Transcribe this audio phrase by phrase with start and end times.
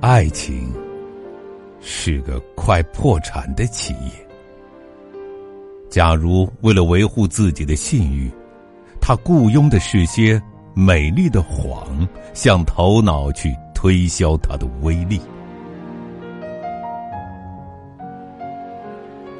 [0.00, 0.72] 爱情
[1.82, 4.10] 是个快破产的企业。
[5.90, 8.30] 假如为了维护自己的信誉，
[8.98, 10.40] 他雇佣的是些
[10.72, 11.86] 美丽的谎，
[12.32, 15.20] 向头脑去推销他的威力。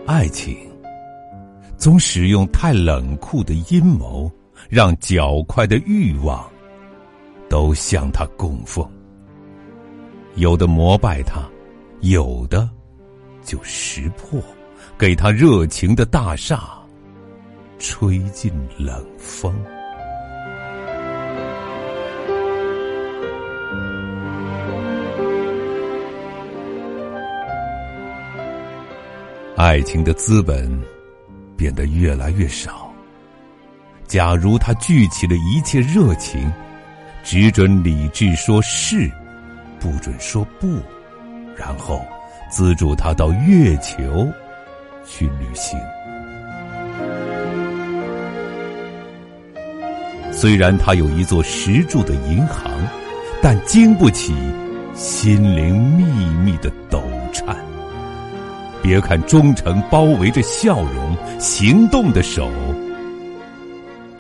[0.07, 0.55] 爱情
[1.79, 4.31] 总使用太冷酷的阴谋，
[4.69, 6.47] 让较快的欲望
[7.49, 8.87] 都向他供奉。
[10.37, 11.43] 有的膜拜他，
[12.01, 12.69] 有的
[13.43, 14.41] 就识破，
[14.97, 16.79] 给他热情的大厦
[17.79, 19.55] 吹进冷风。
[29.57, 30.71] 爱情的资本
[31.55, 32.91] 变得越来越少。
[34.07, 36.51] 假如他聚起了一切热情，
[37.23, 39.11] 只准理智说是，
[39.81, 40.79] 不准说不，
[41.57, 42.05] 然后
[42.51, 44.29] 资助他到月球
[45.05, 45.79] 去旅行。
[50.33, 52.71] 虽然他有一座石柱的银行，
[53.43, 54.35] 但经不起
[54.95, 56.05] 心灵秘
[56.45, 57.57] 密的抖颤。
[58.83, 62.51] 别看忠诚包围着笑容，行动的手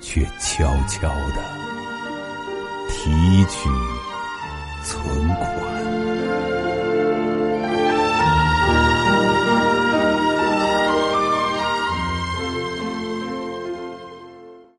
[0.01, 1.43] 却悄悄的
[2.91, 3.69] 提取
[4.83, 6.30] 存款。